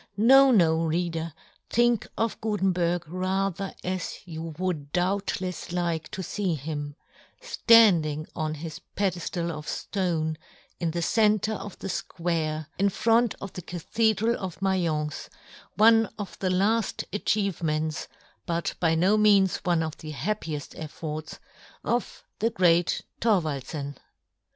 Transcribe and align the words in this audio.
No, 0.17 0.49
no, 0.49 0.83
reader, 0.87 1.31
think 1.69 2.07
of 2.17 2.41
Gutenberg 2.41 3.07
rather 3.07 3.75
as 3.83 4.17
you 4.25 4.55
would 4.57 4.91
doubtlefs 4.93 5.71
like 5.71 6.09
to 6.09 6.23
fee 6.23 6.55
him, 6.55 6.95
{land 7.69 8.07
ing 8.07 8.25
on 8.35 8.55
his 8.55 8.81
pedeflal 8.95 9.51
of 9.51 9.67
flone, 9.67 10.37
in 10.79 10.89
the 10.89 11.03
centre 11.03 11.53
of 11.53 11.77
the 11.77 11.87
fquare, 11.87 12.65
in 12.79 12.89
front 12.89 13.35
of 13.39 13.53
the 13.53 13.61
Cathedral 13.61 14.35
of 14.43 14.59
Maience, 14.59 15.29
one 15.75 16.09
of 16.17 16.35
the 16.39 16.49
lafl 16.49 17.03
achievements, 17.13 18.07
but 18.47 18.73
by 18.79 18.95
no 18.95 19.17
means 19.17 19.57
one 19.57 19.83
of 19.83 19.97
the 19.99 20.13
happiefl 20.13 20.73
efforts, 20.79 21.37
of 21.83 22.23
the 22.39 22.49
great 22.49 23.03
Thorwaldfen. 23.21 23.97